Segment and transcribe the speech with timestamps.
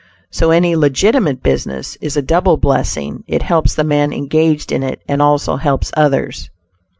[0.31, 4.99] So any "legitimate" business is a double blessing it helps the man engaged in it,
[5.07, 6.49] and also helps others.